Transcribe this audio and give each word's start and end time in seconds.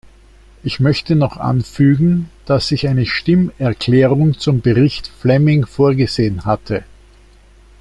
Ich 0.63 0.79
möchte 0.79 1.15
noch 1.15 1.37
anfügen, 1.37 2.31
dass 2.47 2.71
ich 2.71 2.87
eine 2.87 3.05
Stimmerklärung 3.05 4.39
zum 4.39 4.61
Bericht 4.61 5.05
Flemming 5.05 5.67
vorgesehen 5.67 6.43
hatte. 6.43 6.83